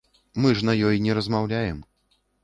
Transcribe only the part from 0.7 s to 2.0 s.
ёй не размаўляем.